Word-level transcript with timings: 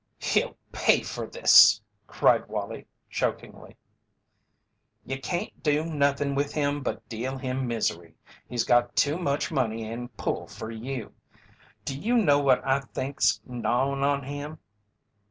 "He'll 0.17 0.57
pay 0.71 1.03
for 1.03 1.27
this!" 1.27 1.79
cried 2.07 2.47
Wallie, 2.47 2.87
chokingly. 3.11 3.77
"You 5.05 5.19
can't 5.21 5.61
do 5.61 5.85
nothin' 5.85 6.33
with 6.33 6.53
him 6.53 6.81
but 6.81 7.07
deal 7.07 7.37
him 7.37 7.67
misery. 7.67 8.15
He's 8.49 8.63
got 8.63 8.95
too 8.95 9.19
much 9.19 9.51
money 9.51 9.87
and 9.87 10.17
pull 10.17 10.47
fer 10.47 10.71
you. 10.71 11.13
Do 11.85 11.95
you 11.95 12.17
know 12.17 12.39
what 12.39 12.65
I 12.65 12.79
think's 12.79 13.41
gnawin' 13.45 14.03
on 14.03 14.23
him?" 14.23 14.57